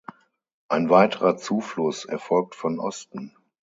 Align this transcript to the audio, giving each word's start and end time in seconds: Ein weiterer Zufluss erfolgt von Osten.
Ein 0.67 0.89
weiterer 0.89 1.37
Zufluss 1.37 2.05
erfolgt 2.05 2.55
von 2.55 2.79
Osten. 2.79 3.35